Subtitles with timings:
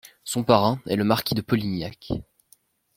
[0.23, 2.11] Son parrain est le marquis de Polignac.